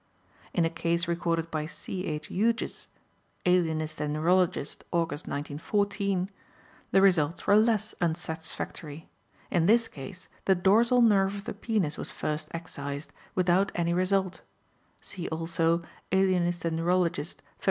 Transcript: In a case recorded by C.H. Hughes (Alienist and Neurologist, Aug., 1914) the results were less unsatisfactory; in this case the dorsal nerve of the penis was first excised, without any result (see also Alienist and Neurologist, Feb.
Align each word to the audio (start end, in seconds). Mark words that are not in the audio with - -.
In 0.51 0.65
a 0.65 0.69
case 0.71 1.07
recorded 1.07 1.51
by 1.51 1.67
C.H. 1.67 2.25
Hughes 2.31 2.87
(Alienist 3.45 4.01
and 4.01 4.11
Neurologist, 4.13 4.83
Aug., 4.91 5.11
1914) 5.11 6.27
the 6.89 7.03
results 7.03 7.45
were 7.45 7.55
less 7.55 7.93
unsatisfactory; 8.01 9.09
in 9.51 9.67
this 9.67 9.87
case 9.87 10.27
the 10.45 10.55
dorsal 10.55 11.03
nerve 11.03 11.35
of 11.35 11.43
the 11.43 11.53
penis 11.53 11.99
was 11.99 12.09
first 12.09 12.47
excised, 12.51 13.13
without 13.35 13.71
any 13.75 13.93
result 13.93 14.41
(see 15.01 15.27
also 15.29 15.83
Alienist 16.11 16.65
and 16.65 16.77
Neurologist, 16.77 17.43
Feb. 17.43 17.59